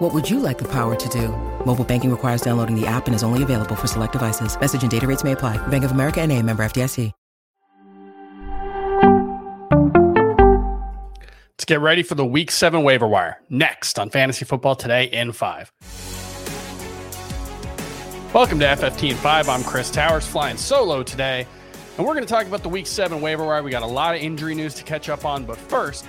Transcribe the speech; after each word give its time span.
What 0.00 0.14
would 0.14 0.30
you 0.30 0.40
like 0.40 0.56
the 0.56 0.64
power 0.64 0.96
to 0.96 1.08
do? 1.10 1.28
Mobile 1.66 1.84
banking 1.84 2.10
requires 2.10 2.40
downloading 2.40 2.74
the 2.74 2.86
app 2.86 3.06
and 3.06 3.14
is 3.14 3.22
only 3.22 3.42
available 3.42 3.76
for 3.76 3.86
select 3.86 4.14
devices. 4.14 4.58
Message 4.58 4.80
and 4.80 4.90
data 4.90 5.06
rates 5.06 5.22
may 5.22 5.32
apply. 5.32 5.58
Bank 5.68 5.84
of 5.84 5.90
America 5.90 6.22
and 6.22 6.32
a 6.32 6.42
member 6.42 6.62
FDIC. 6.62 7.12
Let's 11.52 11.66
get 11.66 11.80
ready 11.82 12.02
for 12.02 12.14
the 12.14 12.24
week 12.24 12.50
seven 12.50 12.82
waiver 12.82 13.06
wire. 13.06 13.42
Next 13.50 13.98
on 13.98 14.08
Fantasy 14.08 14.46
Football 14.46 14.74
Today 14.74 15.04
in 15.04 15.32
five. 15.32 15.70
Welcome 18.32 18.58
to 18.60 18.64
FFT 18.64 19.10
in 19.10 19.16
5. 19.18 19.48
I'm 19.50 19.62
Chris 19.62 19.90
Towers, 19.90 20.26
flying 20.26 20.56
solo 20.56 21.02
today. 21.02 21.46
And 21.98 22.06
we're 22.06 22.14
going 22.14 22.24
to 22.24 22.32
talk 22.32 22.46
about 22.46 22.62
the 22.62 22.70
week 22.70 22.86
seven 22.86 23.20
waiver 23.20 23.44
wire. 23.44 23.62
We 23.62 23.70
got 23.70 23.82
a 23.82 23.86
lot 23.86 24.14
of 24.14 24.22
injury 24.22 24.54
news 24.54 24.72
to 24.76 24.82
catch 24.82 25.10
up 25.10 25.26
on. 25.26 25.44
But 25.44 25.58
first, 25.58 26.06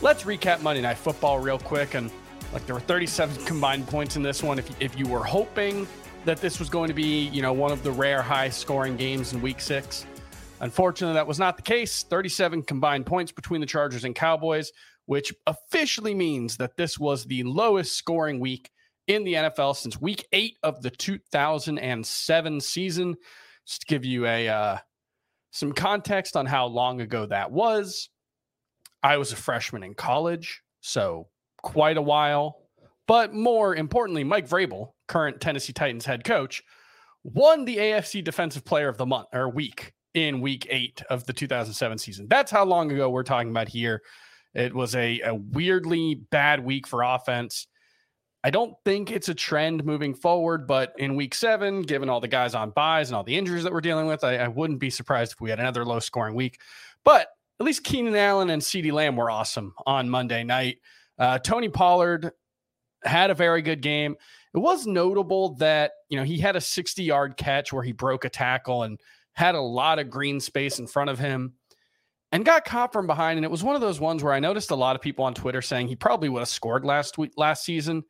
let's 0.00 0.22
recap 0.22 0.62
Monday 0.62 0.82
Night 0.82 0.98
Football 0.98 1.40
real 1.40 1.58
quick. 1.58 1.94
And 1.94 2.08
like 2.52 2.66
there 2.66 2.74
were 2.74 2.80
37 2.80 3.44
combined 3.44 3.86
points 3.86 4.16
in 4.16 4.22
this 4.22 4.42
one. 4.42 4.58
If, 4.58 4.80
if 4.80 4.98
you 4.98 5.06
were 5.06 5.24
hoping 5.24 5.86
that 6.24 6.40
this 6.40 6.58
was 6.58 6.68
going 6.68 6.88
to 6.88 6.94
be, 6.94 7.28
you 7.28 7.42
know, 7.42 7.52
one 7.52 7.72
of 7.72 7.82
the 7.82 7.90
rare 7.90 8.22
high 8.22 8.48
scoring 8.48 8.96
games 8.96 9.32
in 9.32 9.40
week 9.40 9.60
six, 9.60 10.06
unfortunately, 10.60 11.14
that 11.14 11.26
was 11.26 11.38
not 11.38 11.56
the 11.56 11.62
case. 11.62 12.02
37 12.02 12.62
combined 12.62 13.06
points 13.06 13.32
between 13.32 13.60
the 13.60 13.66
Chargers 13.66 14.04
and 14.04 14.14
Cowboys, 14.14 14.70
which 15.06 15.32
officially 15.46 16.14
means 16.14 16.56
that 16.58 16.76
this 16.76 16.98
was 16.98 17.24
the 17.24 17.42
lowest 17.42 17.96
scoring 17.96 18.38
week 18.38 18.70
in 19.08 19.24
the 19.24 19.34
NFL 19.34 19.76
since 19.76 20.00
week 20.00 20.26
eight 20.32 20.56
of 20.62 20.82
the 20.82 20.90
2007 20.90 22.60
season. 22.60 23.16
Just 23.66 23.80
to 23.80 23.86
give 23.86 24.04
you 24.04 24.26
a 24.26 24.48
uh, 24.48 24.78
some 25.50 25.72
context 25.72 26.36
on 26.36 26.46
how 26.46 26.66
long 26.66 27.00
ago 27.00 27.26
that 27.26 27.50
was, 27.50 28.10
I 29.02 29.16
was 29.16 29.32
a 29.32 29.36
freshman 29.36 29.82
in 29.82 29.94
college, 29.94 30.62
so 30.80 31.28
quite 31.62 31.96
a 31.96 32.02
while. 32.02 32.58
But 33.08 33.34
more 33.34 33.74
importantly, 33.74 34.24
Mike 34.24 34.48
Vrabel, 34.48 34.92
current 35.08 35.40
Tennessee 35.40 35.72
Titans 35.72 36.06
head 36.06 36.24
coach, 36.24 36.62
won 37.24 37.64
the 37.64 37.76
AFC 37.76 38.22
Defensive 38.22 38.64
Player 38.64 38.88
of 38.88 38.96
the 38.96 39.06
Month 39.06 39.28
or 39.32 39.48
week 39.48 39.92
in 40.14 40.40
week 40.40 40.66
eight 40.70 41.02
of 41.10 41.24
the 41.24 41.32
2007 41.32 41.98
season. 41.98 42.26
That's 42.28 42.50
how 42.50 42.64
long 42.64 42.92
ago 42.92 43.10
we're 43.10 43.22
talking 43.22 43.50
about 43.50 43.68
here. 43.68 44.02
It 44.54 44.74
was 44.74 44.94
a, 44.94 45.20
a 45.20 45.34
weirdly 45.34 46.14
bad 46.14 46.62
week 46.64 46.86
for 46.86 47.02
offense. 47.02 47.66
I 48.44 48.50
don't 48.50 48.74
think 48.84 49.10
it's 49.10 49.28
a 49.28 49.34
trend 49.34 49.84
moving 49.84 50.14
forward, 50.14 50.66
but 50.66 50.92
in 50.98 51.14
week 51.14 51.34
seven, 51.34 51.82
given 51.82 52.08
all 52.08 52.20
the 52.20 52.28
guys 52.28 52.54
on 52.54 52.70
byes 52.70 53.08
and 53.08 53.16
all 53.16 53.22
the 53.22 53.36
injuries 53.36 53.62
that 53.62 53.72
we're 53.72 53.80
dealing 53.80 54.06
with, 54.06 54.24
I, 54.24 54.36
I 54.36 54.48
wouldn't 54.48 54.80
be 54.80 54.90
surprised 54.90 55.32
if 55.32 55.40
we 55.40 55.48
had 55.48 55.60
another 55.60 55.84
low 55.84 56.00
scoring 56.00 56.34
week. 56.34 56.60
But 57.04 57.28
at 57.60 57.66
least 57.66 57.84
Keenan 57.84 58.16
Allen 58.16 58.50
and 58.50 58.60
CeeDee 58.60 58.92
Lamb 58.92 59.16
were 59.16 59.30
awesome 59.30 59.74
on 59.86 60.10
Monday 60.10 60.42
night. 60.42 60.78
Uh, 61.22 61.38
Tony 61.38 61.68
Pollard 61.68 62.32
had 63.04 63.30
a 63.30 63.34
very 63.34 63.62
good 63.62 63.80
game. 63.80 64.16
It 64.54 64.58
was 64.58 64.88
notable 64.88 65.54
that, 65.58 65.92
you 66.08 66.18
know, 66.18 66.24
he 66.24 66.36
had 66.36 66.56
a 66.56 66.60
60 66.60 67.04
yard 67.04 67.36
catch 67.36 67.72
where 67.72 67.84
he 67.84 67.92
broke 67.92 68.24
a 68.24 68.28
tackle 68.28 68.82
and 68.82 68.98
had 69.34 69.54
a 69.54 69.60
lot 69.60 70.00
of 70.00 70.10
green 70.10 70.40
space 70.40 70.80
in 70.80 70.88
front 70.88 71.10
of 71.10 71.20
him 71.20 71.52
and 72.32 72.44
got 72.44 72.64
caught 72.64 72.92
from 72.92 73.06
behind. 73.06 73.38
And 73.38 73.44
it 73.44 73.52
was 73.52 73.62
one 73.62 73.76
of 73.76 73.80
those 73.80 74.00
ones 74.00 74.24
where 74.24 74.32
I 74.32 74.40
noticed 74.40 74.72
a 74.72 74.74
lot 74.74 74.96
of 74.96 75.00
people 75.00 75.24
on 75.24 75.32
Twitter 75.32 75.62
saying 75.62 75.86
he 75.86 75.94
probably 75.94 76.28
would 76.28 76.40
have 76.40 76.48
scored 76.48 76.84
last 76.84 77.16
week, 77.18 77.30
last 77.36 77.64
season. 77.64 78.02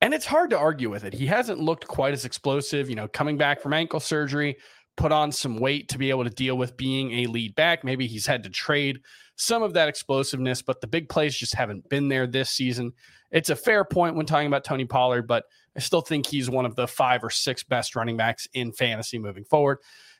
And 0.00 0.14
it's 0.14 0.24
hard 0.24 0.48
to 0.50 0.58
argue 0.58 0.88
with 0.88 1.04
it. 1.04 1.12
He 1.12 1.26
hasn't 1.26 1.60
looked 1.60 1.86
quite 1.86 2.14
as 2.14 2.24
explosive, 2.24 2.88
you 2.88 2.96
know, 2.96 3.08
coming 3.08 3.36
back 3.36 3.60
from 3.60 3.74
ankle 3.74 4.00
surgery, 4.00 4.56
put 4.96 5.12
on 5.12 5.32
some 5.32 5.58
weight 5.58 5.88
to 5.88 5.98
be 5.98 6.10
able 6.10 6.24
to 6.24 6.30
deal 6.30 6.56
with 6.56 6.76
being 6.76 7.12
a 7.12 7.26
lead 7.26 7.54
back. 7.54 7.84
Maybe 7.84 8.06
he's 8.06 8.26
had 8.26 8.42
to 8.44 8.50
trade 8.50 9.00
some 9.36 9.62
of 9.62 9.72
that 9.74 9.88
explosiveness, 9.88 10.62
but 10.62 10.80
the 10.80 10.86
big 10.86 11.08
plays 11.08 11.36
just 11.36 11.54
haven't 11.54 11.88
been 11.88 12.08
there 12.08 12.26
this 12.26 12.50
season. 12.50 12.92
It's 13.30 13.50
a 13.50 13.56
fair 13.56 13.84
point 13.84 14.14
when 14.14 14.26
talking 14.26 14.46
about 14.46 14.64
Tony 14.64 14.84
Pollard, 14.84 15.26
but 15.26 15.44
I 15.76 15.80
still 15.80 16.02
think 16.02 16.26
he's 16.26 16.50
one 16.50 16.66
of 16.66 16.76
the 16.76 16.86
five 16.86 17.24
or 17.24 17.30
six 17.30 17.62
best 17.62 17.96
running 17.96 18.16
backs 18.16 18.46
in 18.52 18.72
fantasy 18.72 19.18
moving 19.18 19.44
forward. 19.44 19.78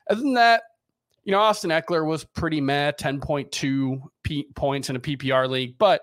Other 0.09 0.21
than 0.21 0.33
that, 0.33 0.63
you 1.23 1.31
know, 1.31 1.39
Austin 1.39 1.69
Ekeler 1.69 2.05
was 2.05 2.23
pretty 2.23 2.59
mad, 2.59 2.97
10.2 2.97 4.01
P- 4.23 4.47
points 4.55 4.89
in 4.89 4.95
a 4.95 4.99
PPR 4.99 5.47
league, 5.47 5.77
but 5.77 6.01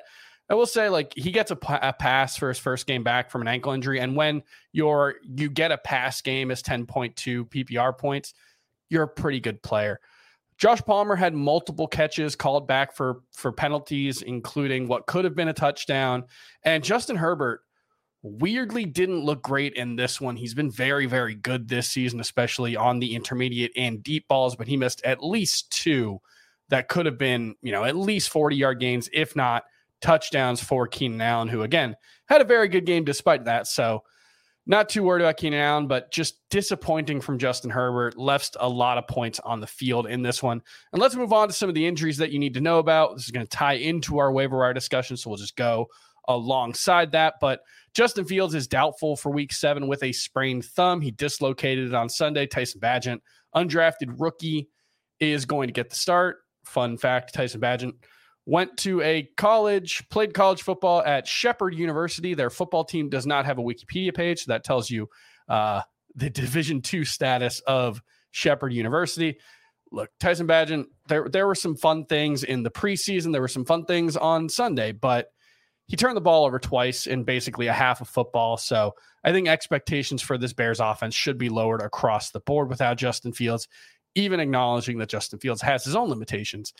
I 0.50 0.54
will 0.54 0.66
say, 0.66 0.88
like 0.88 1.12
he 1.14 1.30
gets 1.30 1.52
a, 1.52 1.56
p- 1.56 1.74
a 1.80 1.92
pass 1.92 2.36
for 2.36 2.48
his 2.48 2.58
first 2.58 2.86
game 2.88 3.04
back 3.04 3.30
from 3.30 3.40
an 3.40 3.48
ankle 3.48 3.72
injury, 3.72 4.00
and 4.00 4.16
when 4.16 4.42
you're 4.72 5.14
you 5.22 5.48
get 5.48 5.70
a 5.70 5.78
pass 5.78 6.20
game 6.20 6.50
as 6.50 6.60
10.2 6.60 7.48
PPR 7.48 7.96
points, 7.96 8.34
you're 8.90 9.04
a 9.04 9.08
pretty 9.08 9.40
good 9.40 9.62
player. 9.62 10.00
Josh 10.58 10.82
Palmer 10.82 11.16
had 11.16 11.34
multiple 11.34 11.86
catches 11.88 12.36
called 12.36 12.68
back 12.68 12.94
for 12.94 13.22
for 13.32 13.50
penalties, 13.50 14.20
including 14.20 14.88
what 14.88 15.06
could 15.06 15.24
have 15.24 15.34
been 15.34 15.48
a 15.48 15.54
touchdown, 15.54 16.24
and 16.64 16.84
Justin 16.84 17.16
Herbert 17.16 17.62
weirdly 18.22 18.84
didn't 18.84 19.24
look 19.24 19.42
great 19.42 19.74
in 19.74 19.96
this 19.96 20.20
one. 20.20 20.36
He's 20.36 20.54
been 20.54 20.70
very, 20.70 21.06
very 21.06 21.34
good 21.34 21.68
this 21.68 21.88
season, 21.88 22.20
especially 22.20 22.76
on 22.76 22.98
the 22.98 23.14
intermediate 23.14 23.72
and 23.76 24.02
deep 24.02 24.28
balls, 24.28 24.56
but 24.56 24.68
he 24.68 24.76
missed 24.76 25.02
at 25.04 25.24
least 25.24 25.70
two 25.70 26.20
that 26.68 26.88
could 26.88 27.06
have 27.06 27.18
been, 27.18 27.54
you 27.62 27.72
know, 27.72 27.84
at 27.84 27.96
least 27.96 28.30
40 28.30 28.56
yard 28.56 28.80
gains, 28.80 29.08
if 29.12 29.34
not 29.34 29.64
touchdowns 30.00 30.62
for 30.62 30.86
Keenan 30.86 31.20
Allen, 31.20 31.48
who 31.48 31.62
again 31.62 31.96
had 32.26 32.40
a 32.40 32.44
very 32.44 32.68
good 32.68 32.86
game 32.86 33.04
despite 33.04 33.44
that. 33.44 33.66
So, 33.66 34.04
not 34.70 34.88
too 34.88 35.02
worried 35.02 35.20
about 35.20 35.36
Keenan 35.36 35.58
Allen, 35.58 35.88
but 35.88 36.12
just 36.12 36.48
disappointing 36.48 37.20
from 37.20 37.38
Justin 37.38 37.70
Herbert. 37.70 38.16
Left 38.16 38.56
a 38.60 38.68
lot 38.68 38.98
of 38.98 39.08
points 39.08 39.40
on 39.40 39.58
the 39.58 39.66
field 39.66 40.06
in 40.06 40.22
this 40.22 40.44
one. 40.44 40.62
And 40.92 41.02
let's 41.02 41.16
move 41.16 41.32
on 41.32 41.48
to 41.48 41.52
some 41.52 41.68
of 41.68 41.74
the 41.74 41.84
injuries 41.84 42.18
that 42.18 42.30
you 42.30 42.38
need 42.38 42.54
to 42.54 42.60
know 42.60 42.78
about. 42.78 43.16
This 43.16 43.24
is 43.24 43.32
going 43.32 43.44
to 43.44 43.50
tie 43.50 43.72
into 43.72 44.18
our 44.18 44.30
waiver 44.30 44.58
wire 44.58 44.72
discussion, 44.72 45.16
so 45.16 45.28
we'll 45.28 45.38
just 45.38 45.56
go 45.56 45.88
alongside 46.28 47.10
that. 47.10 47.34
But 47.40 47.62
Justin 47.94 48.24
Fields 48.24 48.54
is 48.54 48.68
doubtful 48.68 49.16
for 49.16 49.32
week 49.32 49.52
seven 49.52 49.88
with 49.88 50.04
a 50.04 50.12
sprained 50.12 50.64
thumb. 50.64 51.00
He 51.00 51.10
dislocated 51.10 51.88
it 51.88 51.94
on 51.94 52.08
Sunday. 52.08 52.46
Tyson 52.46 52.80
Bagent, 52.80 53.18
undrafted 53.56 54.20
rookie, 54.20 54.68
is 55.18 55.46
going 55.46 55.66
to 55.66 55.72
get 55.72 55.90
the 55.90 55.96
start. 55.96 56.36
Fun 56.64 56.96
fact 56.96 57.34
Tyson 57.34 57.60
Bagent 57.60 57.94
went 58.50 58.76
to 58.76 59.00
a 59.02 59.22
college, 59.36 60.02
played 60.08 60.34
college 60.34 60.62
football 60.62 61.00
at 61.04 61.24
Shepherd 61.24 61.72
University. 61.72 62.34
Their 62.34 62.50
football 62.50 62.84
team 62.84 63.08
does 63.08 63.24
not 63.24 63.46
have 63.46 63.58
a 63.58 63.62
Wikipedia 63.62 64.12
page. 64.12 64.40
So 64.40 64.50
that 64.50 64.64
tells 64.64 64.90
you 64.90 65.08
uh, 65.48 65.82
the 66.16 66.30
Division 66.30 66.82
two 66.82 67.04
status 67.04 67.60
of 67.60 68.02
Shepherd 68.32 68.72
University. 68.72 69.38
Look, 69.92 70.10
Tyson 70.18 70.48
Bagent, 70.48 70.86
there, 71.06 71.28
there 71.28 71.46
were 71.46 71.54
some 71.54 71.76
fun 71.76 72.06
things 72.06 72.42
in 72.42 72.64
the 72.64 72.72
preseason. 72.72 73.30
There 73.30 73.40
were 73.40 73.46
some 73.46 73.64
fun 73.64 73.84
things 73.84 74.16
on 74.16 74.48
Sunday, 74.48 74.90
but 74.90 75.28
he 75.86 75.94
turned 75.94 76.16
the 76.16 76.20
ball 76.20 76.44
over 76.44 76.58
twice 76.58 77.06
in 77.06 77.22
basically 77.22 77.68
a 77.68 77.72
half 77.72 78.00
of 78.00 78.08
football. 78.08 78.56
So 78.56 78.96
I 79.22 79.30
think 79.30 79.46
expectations 79.46 80.22
for 80.22 80.36
this 80.36 80.52
Bears 80.52 80.80
offense 80.80 81.14
should 81.14 81.38
be 81.38 81.50
lowered 81.50 81.82
across 81.82 82.32
the 82.32 82.40
board 82.40 82.68
without 82.68 82.96
Justin 82.96 83.32
Fields, 83.32 83.68
even 84.16 84.40
acknowledging 84.40 84.98
that 84.98 85.08
Justin 85.08 85.38
Fields 85.38 85.62
has 85.62 85.84
his 85.84 85.94
own 85.94 86.08
limitations. 86.08 86.72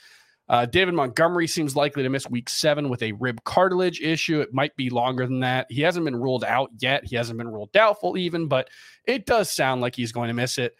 Uh, 0.50 0.66
David 0.66 0.94
Montgomery 0.94 1.46
seems 1.46 1.76
likely 1.76 2.02
to 2.02 2.08
miss 2.08 2.28
week 2.28 2.48
seven 2.48 2.88
with 2.88 3.04
a 3.04 3.12
rib 3.12 3.44
cartilage 3.44 4.00
issue. 4.00 4.40
It 4.40 4.52
might 4.52 4.74
be 4.74 4.90
longer 4.90 5.24
than 5.24 5.38
that. 5.40 5.68
He 5.70 5.80
hasn't 5.82 6.04
been 6.04 6.16
ruled 6.16 6.42
out 6.42 6.70
yet. 6.80 7.04
He 7.04 7.14
hasn't 7.14 7.38
been 7.38 7.46
ruled 7.46 7.70
doubtful, 7.70 8.18
even, 8.18 8.48
but 8.48 8.68
it 9.04 9.26
does 9.26 9.48
sound 9.48 9.80
like 9.80 9.94
he's 9.94 10.10
going 10.10 10.26
to 10.26 10.34
miss 10.34 10.58
it. 10.58 10.74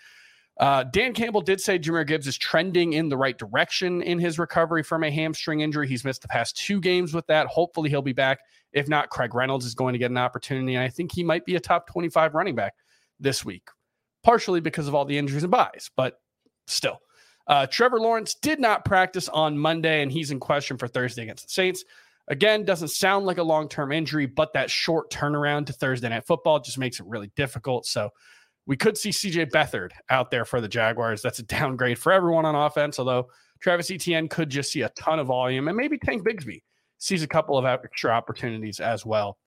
Uh, 0.59 0.83
Dan 0.83 1.13
Campbell 1.15 1.41
did 1.41 1.61
say 1.61 1.79
Jahmyr 1.79 2.05
Gibbs 2.05 2.27
is 2.27 2.37
trending 2.37 2.95
in 2.95 3.09
the 3.09 3.17
right 3.17 3.39
direction 3.39 4.03
in 4.03 4.19
his 4.19 4.41
recovery 4.41 4.83
from 4.83 5.05
a 5.05 5.11
hamstring 5.11 5.61
injury. 5.61 5.87
He's 5.87 6.05
missed 6.05 6.23
the 6.23 6.29
past 6.29 6.57
two 6.57 6.81
games 6.81 7.15
with 7.15 7.29
that. 7.29 7.47
Hopefully, 7.47 7.91
he'll 7.91 8.03
be 8.03 8.13
back. 8.13 8.41
If 8.73 8.89
not, 8.89 9.09
Craig 9.09 9.37
Reynolds 9.37 9.65
is 9.67 9.75
going 9.77 9.93
to 9.93 10.01
get 10.01 10.11
an 10.11 10.19
opportunity. 10.19 10.75
And 10.75 10.83
I 10.83 10.89
think 10.89 11.13
he 11.13 11.23
might 11.23 11.45
be 11.45 11.55
a 11.55 11.61
top 11.61 11.87
25 11.87 12.35
running 12.35 12.57
back 12.57 12.75
this 13.21 13.45
week, 13.45 13.69
partially 14.25 14.61
because 14.61 14.89
of 14.89 14.97
all 14.97 15.05
the 15.05 15.17
injuries 15.17 15.45
and 15.45 15.53
byes, 15.53 15.93
but 15.97 16.21
still. 16.67 16.99
Uh, 17.47 17.67
Trevor 17.67 18.01
Lawrence 18.01 18.35
did 18.35 18.61
not 18.61 18.85
practice 18.85 19.29
on 19.29 19.59
Monday, 19.59 20.03
and 20.03 20.13
he's 20.13 20.31
in 20.31 20.41
question 20.41 20.79
for 20.79 20.89
Thursday 20.89 21.23
against 21.23 21.47
the 21.47 21.53
Saints. 21.53 21.85
Again, 22.29 22.65
doesn't 22.65 22.89
sound 22.89 23.27
like 23.27 23.39
a 23.39 23.43
long 23.43 23.69
term 23.69 23.91
injury, 23.91 24.27
but 24.27 24.53
that 24.53 24.71
short 24.71 25.11
turnaround 25.11 25.67
to 25.67 25.73
Thursday 25.73 26.09
night 26.09 26.27
football 26.27 26.61
just 26.61 26.79
makes 26.79 27.01
it 27.01 27.07
really 27.07 27.33
difficult. 27.35 27.87
So 27.87 28.11
we 28.67 28.77
could 28.77 28.97
see 28.97 29.11
CJ 29.11 29.51
Beathard 29.51 29.91
out 30.11 30.31
there 30.31 30.45
for 30.45 30.61
the 30.61 30.69
Jaguars. 30.69 31.23
That's 31.23 31.41
a 31.41 31.43
downgrade 31.45 31.99
for 31.99 32.13
everyone 32.13 32.45
on 32.45 32.55
offense, 32.55 32.99
although 32.99 33.31
Travis 33.61 33.91
Etienne 33.91 34.29
could 34.29 34.49
just 34.49 34.73
see 34.73 34.83
a 34.83 34.89
ton 34.91 35.19
of 35.19 35.27
volume, 35.27 35.69
and 35.69 35.77
maybe 35.77 35.99
Tank 35.99 36.23
Bigsby 36.23 36.63
sees 36.99 37.23
a 37.23 37.29
couple 37.29 37.59
of 37.59 37.65
extra 37.65 38.11
opportunities 38.11 38.79
as 38.79 39.05
well. 39.05 39.39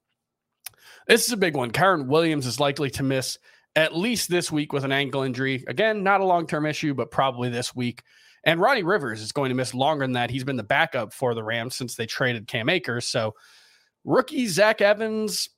This 1.08 1.26
is 1.26 1.32
a 1.32 1.38
big 1.38 1.56
one. 1.56 1.72
Kyren 1.72 2.08
Williams 2.08 2.46
is 2.46 2.60
likely 2.60 2.90
to 2.92 3.04
miss 3.04 3.38
at 3.76 3.96
least 3.96 4.30
this 4.30 4.52
week 4.52 4.74
with 4.74 4.84
an 4.84 4.92
ankle 4.92 5.24
injury. 5.24 5.64
Again, 5.68 6.04
not 6.04 6.22
a 6.22 6.26
long 6.26 6.48
term 6.48 6.66
issue, 6.66 6.94
but 6.94 7.12
probably 7.12 7.50
this 7.50 7.76
week. 7.76 8.04
And 8.44 8.60
Ronnie 8.60 8.84
Rivers 8.84 9.22
is 9.22 9.32
going 9.32 9.50
to 9.50 9.56
miss 9.56 9.74
longer 9.74 10.04
than 10.04 10.14
that. 10.14 10.30
He's 10.30 10.44
been 10.44 10.58
the 10.58 10.64
backup 10.64 11.14
for 11.14 11.34
the 11.34 11.44
Rams 11.44 11.76
since 11.76 11.96
they 11.96 12.06
traded 12.06 12.48
Cam 12.48 12.70
Akers. 12.70 13.08
So 13.08 13.36
rookie 14.04 14.48
Zach 14.48 14.82
Evans 14.82 15.50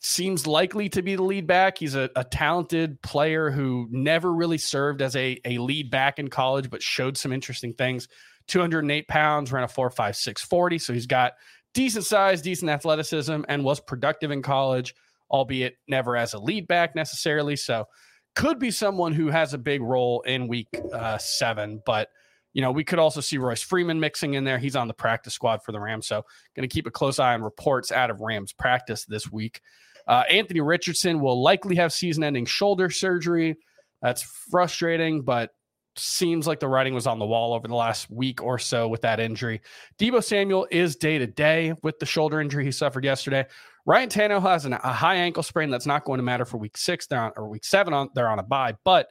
seems 0.00 0.46
likely 0.46 0.88
to 0.90 1.02
be 1.02 1.16
the 1.16 1.22
lead 1.22 1.46
back. 1.46 1.78
He's 1.78 1.94
a, 1.94 2.10
a, 2.14 2.22
talented 2.22 3.00
player 3.02 3.50
who 3.50 3.88
never 3.90 4.32
really 4.32 4.58
served 4.58 5.02
as 5.02 5.16
a, 5.16 5.40
a 5.44 5.58
lead 5.58 5.90
back 5.90 6.20
in 6.20 6.28
college, 6.28 6.70
but 6.70 6.82
showed 6.82 7.16
some 7.16 7.32
interesting 7.32 7.72
things. 7.74 8.06
208 8.46 9.08
pounds, 9.08 9.50
ran 9.50 9.64
a 9.64 9.68
4.56 9.68 10.38
40. 10.40 10.78
So 10.78 10.92
he's 10.92 11.06
got 11.06 11.32
decent 11.74 12.04
size, 12.04 12.42
decent 12.42 12.70
athleticism, 12.70 13.40
and 13.48 13.64
was 13.64 13.80
productive 13.80 14.30
in 14.30 14.42
college, 14.42 14.94
albeit 15.30 15.76
never 15.88 16.16
as 16.16 16.34
a 16.34 16.38
lead 16.38 16.66
back 16.66 16.94
necessarily. 16.94 17.56
So 17.56 17.86
could 18.34 18.58
be 18.58 18.70
someone 18.70 19.12
who 19.12 19.28
has 19.28 19.54
a 19.54 19.58
big 19.58 19.82
role 19.82 20.20
in 20.22 20.48
week 20.48 20.68
uh, 20.92 21.18
seven, 21.18 21.82
but 21.84 22.08
you 22.54 22.62
know, 22.62 22.72
we 22.72 22.82
could 22.82 22.98
also 22.98 23.20
see 23.20 23.38
Royce 23.38 23.62
Freeman 23.62 24.00
mixing 24.00 24.34
in 24.34 24.44
there. 24.44 24.58
He's 24.58 24.74
on 24.74 24.88
the 24.88 24.94
practice 24.94 25.34
squad 25.34 25.62
for 25.62 25.72
the 25.72 25.80
Rams. 25.80 26.06
So, 26.06 26.24
going 26.56 26.68
to 26.68 26.72
keep 26.72 26.86
a 26.86 26.90
close 26.90 27.18
eye 27.18 27.34
on 27.34 27.42
reports 27.42 27.92
out 27.92 28.10
of 28.10 28.20
Rams 28.20 28.52
practice 28.52 29.04
this 29.04 29.30
week. 29.30 29.60
Uh, 30.06 30.24
Anthony 30.30 30.60
Richardson 30.60 31.20
will 31.20 31.40
likely 31.40 31.76
have 31.76 31.92
season 31.92 32.24
ending 32.24 32.46
shoulder 32.46 32.90
surgery. 32.90 33.56
That's 34.00 34.22
frustrating, 34.22 35.22
but 35.22 35.50
seems 35.96 36.46
like 36.46 36.60
the 36.60 36.68
writing 36.68 36.94
was 36.94 37.06
on 37.06 37.18
the 37.18 37.26
wall 37.26 37.52
over 37.52 37.68
the 37.68 37.74
last 37.74 38.10
week 38.10 38.42
or 38.42 38.58
so 38.58 38.88
with 38.88 39.02
that 39.02 39.20
injury. 39.20 39.60
Deebo 39.98 40.22
Samuel 40.22 40.66
is 40.70 40.96
day 40.96 41.18
to 41.18 41.26
day 41.26 41.74
with 41.82 41.98
the 41.98 42.06
shoulder 42.06 42.40
injury 42.40 42.64
he 42.64 42.72
suffered 42.72 43.04
yesterday. 43.04 43.44
Ryan 43.88 44.10
Tannehill 44.10 44.42
has 44.42 44.66
an, 44.66 44.74
a 44.74 44.92
high 44.92 45.14
ankle 45.14 45.42
sprain 45.42 45.70
that's 45.70 45.86
not 45.86 46.04
going 46.04 46.18
to 46.18 46.22
matter 46.22 46.44
for 46.44 46.58
week 46.58 46.76
six. 46.76 47.06
They're 47.06 47.22
on, 47.22 47.32
or 47.36 47.48
week 47.48 47.64
seven. 47.64 47.94
On 47.94 48.10
they're 48.14 48.28
on 48.28 48.38
a 48.38 48.42
bye, 48.42 48.74
but 48.84 49.08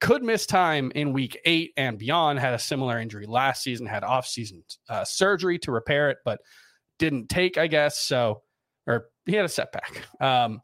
could 0.00 0.24
miss 0.24 0.44
time 0.44 0.90
in 0.96 1.12
week 1.12 1.38
eight 1.44 1.72
and 1.76 1.96
beyond. 1.96 2.40
Had 2.40 2.52
a 2.52 2.58
similar 2.58 2.98
injury 2.98 3.26
last 3.26 3.62
season. 3.62 3.86
Had 3.86 4.02
off 4.02 4.26
season 4.26 4.64
uh, 4.88 5.04
surgery 5.04 5.56
to 5.60 5.70
repair 5.70 6.10
it, 6.10 6.18
but 6.24 6.40
didn't 6.98 7.28
take. 7.28 7.58
I 7.58 7.68
guess 7.68 7.96
so. 7.96 8.42
Or 8.88 9.06
he 9.24 9.36
had 9.36 9.44
a 9.44 9.48
setback. 9.48 10.02
Um, 10.20 10.62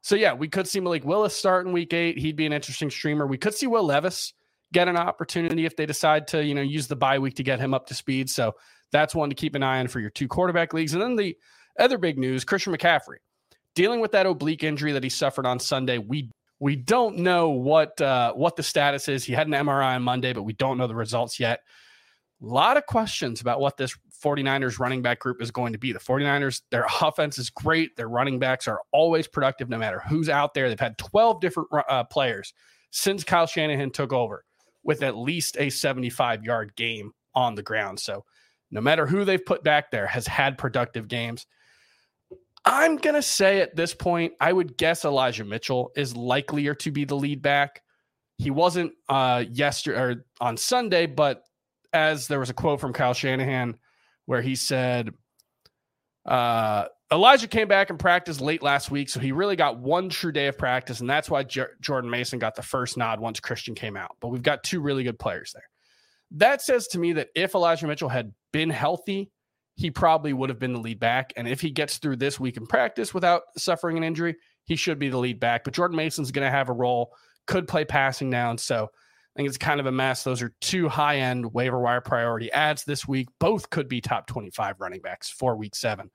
so 0.00 0.14
yeah, 0.14 0.32
we 0.32 0.46
could 0.46 0.68
see 0.68 0.78
Malik 0.78 1.04
Willis 1.04 1.34
start 1.34 1.66
in 1.66 1.72
week 1.72 1.92
eight. 1.92 2.18
He'd 2.18 2.36
be 2.36 2.46
an 2.46 2.52
interesting 2.52 2.88
streamer. 2.88 3.26
We 3.26 3.36
could 3.36 3.54
see 3.54 3.66
Will 3.66 3.84
Levis 3.84 4.32
get 4.72 4.86
an 4.86 4.96
opportunity 4.96 5.66
if 5.66 5.74
they 5.74 5.86
decide 5.86 6.28
to, 6.28 6.44
you 6.44 6.54
know, 6.54 6.62
use 6.62 6.86
the 6.86 6.94
bye 6.94 7.18
week 7.18 7.34
to 7.34 7.42
get 7.42 7.58
him 7.58 7.74
up 7.74 7.88
to 7.88 7.94
speed. 7.94 8.30
So 8.30 8.54
that's 8.92 9.12
one 9.12 9.28
to 9.28 9.34
keep 9.34 9.56
an 9.56 9.64
eye 9.64 9.80
on 9.80 9.88
for 9.88 9.98
your 9.98 10.10
two 10.10 10.28
quarterback 10.28 10.72
leagues. 10.72 10.92
And 10.92 11.02
then 11.02 11.16
the 11.16 11.36
other 11.78 11.98
big 11.98 12.18
news, 12.18 12.44
Christian 12.44 12.74
McCaffrey, 12.74 13.18
dealing 13.74 14.00
with 14.00 14.12
that 14.12 14.26
oblique 14.26 14.64
injury 14.64 14.92
that 14.92 15.02
he 15.02 15.10
suffered 15.10 15.46
on 15.46 15.58
Sunday. 15.58 15.98
We 15.98 16.30
we 16.60 16.76
don't 16.76 17.18
know 17.18 17.50
what 17.50 18.00
uh, 18.00 18.32
what 18.34 18.56
the 18.56 18.62
status 18.62 19.08
is. 19.08 19.24
He 19.24 19.32
had 19.32 19.46
an 19.46 19.52
MRI 19.52 19.96
on 19.96 20.02
Monday, 20.02 20.32
but 20.32 20.42
we 20.42 20.52
don't 20.52 20.78
know 20.78 20.86
the 20.86 20.94
results 20.94 21.40
yet. 21.40 21.60
A 22.40 22.46
lot 22.46 22.76
of 22.76 22.86
questions 22.86 23.40
about 23.40 23.60
what 23.60 23.76
this 23.76 23.96
49ers 24.22 24.78
running 24.78 25.02
back 25.02 25.20
group 25.20 25.40
is 25.42 25.50
going 25.50 25.72
to 25.72 25.78
be. 25.78 25.92
The 25.92 25.98
49ers, 25.98 26.62
their 26.70 26.86
offense 27.00 27.38
is 27.38 27.50
great. 27.50 27.96
Their 27.96 28.08
running 28.08 28.38
backs 28.38 28.66
are 28.68 28.80
always 28.92 29.26
productive 29.26 29.68
no 29.68 29.78
matter 29.78 30.00
who's 30.08 30.28
out 30.28 30.54
there. 30.54 30.68
They've 30.68 30.78
had 30.78 30.98
12 30.98 31.40
different 31.40 31.68
uh, 31.88 32.04
players 32.04 32.52
since 32.90 33.24
Kyle 33.24 33.46
Shanahan 33.46 33.90
took 33.90 34.12
over 34.12 34.44
with 34.84 35.02
at 35.02 35.16
least 35.16 35.56
a 35.58 35.70
75 35.70 36.44
yard 36.44 36.74
game 36.76 37.12
on 37.34 37.54
the 37.54 37.62
ground. 37.62 37.98
So 37.98 38.24
no 38.70 38.80
matter 38.80 39.06
who 39.06 39.24
they've 39.24 39.44
put 39.44 39.62
back 39.62 39.90
there 39.90 40.06
has 40.06 40.26
had 40.26 40.58
productive 40.58 41.08
games. 41.08 41.46
I'm 42.64 42.96
going 42.96 43.16
to 43.16 43.22
say 43.22 43.60
at 43.60 43.74
this 43.74 43.94
point, 43.94 44.34
I 44.40 44.52
would 44.52 44.76
guess 44.76 45.04
Elijah 45.04 45.44
Mitchell 45.44 45.90
is 45.96 46.16
likelier 46.16 46.74
to 46.76 46.90
be 46.90 47.04
the 47.04 47.16
lead 47.16 47.42
back. 47.42 47.82
He 48.38 48.50
wasn't 48.50 48.92
uh, 49.08 49.44
yesterday 49.50 49.98
or 49.98 50.24
on 50.40 50.56
Sunday, 50.56 51.06
but 51.06 51.42
as 51.92 52.28
there 52.28 52.40
was 52.40 52.50
a 52.50 52.54
quote 52.54 52.80
from 52.80 52.92
Kyle 52.92 53.14
Shanahan 53.14 53.76
where 54.26 54.42
he 54.42 54.54
said, 54.54 55.12
uh, 56.24 56.86
Elijah 57.12 57.48
came 57.48 57.68
back 57.68 57.90
and 57.90 57.98
practiced 57.98 58.40
late 58.40 58.62
last 58.62 58.90
week, 58.90 59.10
so 59.10 59.20
he 59.20 59.32
really 59.32 59.56
got 59.56 59.78
one 59.78 60.08
true 60.08 60.32
day 60.32 60.46
of 60.46 60.56
practice, 60.56 61.00
and 61.00 61.10
that's 61.10 61.28
why 61.28 61.42
J- 61.42 61.66
Jordan 61.80 62.08
Mason 62.08 62.38
got 62.38 62.54
the 62.54 62.62
first 62.62 62.96
nod 62.96 63.20
once 63.20 63.38
Christian 63.38 63.74
came 63.74 63.96
out. 63.96 64.16
But 64.20 64.28
we've 64.28 64.42
got 64.42 64.62
two 64.62 64.80
really 64.80 65.04
good 65.04 65.18
players 65.18 65.52
there. 65.52 65.68
That 66.30 66.62
says 66.62 66.86
to 66.88 66.98
me 66.98 67.12
that 67.14 67.28
if 67.34 67.54
Elijah 67.54 67.86
Mitchell 67.86 68.08
had 68.08 68.32
been 68.52 68.70
healthy, 68.70 69.30
he 69.74 69.90
probably 69.90 70.32
would 70.32 70.50
have 70.50 70.58
been 70.58 70.72
the 70.72 70.80
lead 70.80 71.00
back. 71.00 71.32
And 71.36 71.48
if 71.48 71.60
he 71.60 71.70
gets 71.70 71.98
through 71.98 72.16
this 72.16 72.38
week 72.38 72.56
in 72.56 72.66
practice 72.66 73.14
without 73.14 73.42
suffering 73.56 73.96
an 73.96 74.04
injury, 74.04 74.36
he 74.64 74.76
should 74.76 74.98
be 74.98 75.08
the 75.08 75.18
lead 75.18 75.40
back. 75.40 75.64
But 75.64 75.74
Jordan 75.74 75.96
Mason's 75.96 76.30
going 76.30 76.46
to 76.46 76.50
have 76.50 76.68
a 76.68 76.74
role, 76.74 77.12
could 77.46 77.66
play 77.66 77.84
passing 77.84 78.30
down. 78.30 78.58
So 78.58 78.84
I 78.84 79.38
think 79.38 79.48
it's 79.48 79.58
kind 79.58 79.80
of 79.80 79.86
a 79.86 79.92
mess. 79.92 80.24
Those 80.24 80.42
are 80.42 80.52
two 80.60 80.88
high 80.88 81.18
end 81.18 81.52
waiver 81.52 81.80
wire 81.80 82.00
priority 82.00 82.52
ads 82.52 82.84
this 82.84 83.08
week. 83.08 83.28
Both 83.38 83.70
could 83.70 83.88
be 83.88 84.00
top 84.00 84.26
25 84.26 84.76
running 84.78 85.00
backs 85.00 85.30
for 85.30 85.56
week 85.56 85.74
seven. 85.74 86.10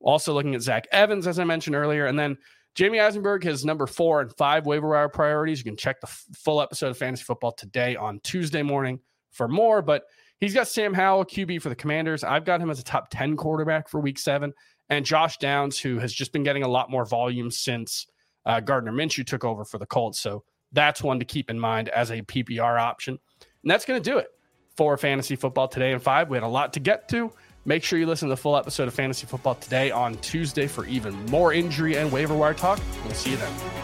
Also 0.00 0.32
looking 0.32 0.54
at 0.54 0.62
Zach 0.62 0.86
Evans, 0.90 1.26
as 1.26 1.38
I 1.38 1.44
mentioned 1.44 1.76
earlier. 1.76 2.06
And 2.06 2.18
then 2.18 2.38
Jamey 2.74 3.00
Eisenberg 3.00 3.44
has 3.44 3.64
number 3.64 3.86
four 3.86 4.20
and 4.20 4.34
five 4.36 4.66
waiver 4.66 4.88
wire 4.88 5.08
priorities. 5.08 5.58
You 5.58 5.64
can 5.64 5.76
check 5.76 6.00
the 6.00 6.08
f- 6.08 6.24
full 6.34 6.60
episode 6.60 6.88
of 6.88 6.98
Fantasy 6.98 7.22
Football 7.22 7.52
today 7.52 7.96
on 7.96 8.18
Tuesday 8.24 8.62
morning 8.62 8.98
for 9.30 9.46
more. 9.46 9.80
But 9.80 10.04
he's 10.40 10.54
got 10.54 10.68
Sam 10.68 10.94
Howell, 10.94 11.26
QB 11.26 11.62
for 11.62 11.68
the 11.68 11.74
Commanders. 11.74 12.24
I've 12.24 12.44
got 12.44 12.60
him 12.60 12.70
as 12.70 12.78
a 12.78 12.84
top 12.84 13.08
10 13.10 13.36
quarterback 13.36 13.88
for 13.88 14.00
week 14.00 14.18
seven. 14.18 14.52
And 14.90 15.04
Josh 15.04 15.38
Downs, 15.38 15.78
who 15.78 15.98
has 15.98 16.12
just 16.12 16.32
been 16.32 16.42
getting 16.42 16.62
a 16.62 16.68
lot 16.68 16.90
more 16.90 17.06
volume 17.06 17.50
since 17.50 18.06
uh, 18.44 18.60
Gardner 18.60 18.92
Minshew 18.92 19.26
took 19.26 19.44
over 19.44 19.64
for 19.64 19.78
the 19.78 19.86
Colts. 19.86 20.20
So 20.20 20.44
that's 20.72 21.02
one 21.02 21.18
to 21.18 21.24
keep 21.24 21.50
in 21.50 21.58
mind 21.58 21.88
as 21.88 22.10
a 22.10 22.22
PPR 22.22 22.80
option. 22.80 23.18
And 23.62 23.70
that's 23.70 23.84
going 23.84 24.02
to 24.02 24.10
do 24.10 24.18
it 24.18 24.28
for 24.76 24.96
Fantasy 24.96 25.36
Football 25.36 25.68
today 25.68 25.92
in 25.92 26.00
five. 26.00 26.28
We 26.28 26.36
had 26.36 26.44
a 26.44 26.48
lot 26.48 26.72
to 26.74 26.80
get 26.80 27.08
to. 27.10 27.32
Make 27.64 27.82
sure 27.82 27.98
you 27.98 28.06
listen 28.06 28.28
to 28.28 28.34
the 28.34 28.40
full 28.40 28.56
episode 28.56 28.88
of 28.88 28.94
Fantasy 28.94 29.26
Football 29.26 29.54
today 29.54 29.90
on 29.90 30.16
Tuesday 30.16 30.66
for 30.66 30.84
even 30.84 31.14
more 31.26 31.54
injury 31.54 31.96
and 31.96 32.12
waiver 32.12 32.34
wire 32.34 32.52
talk. 32.52 32.78
We'll 33.04 33.14
see 33.14 33.30
you 33.30 33.36
then. 33.38 33.83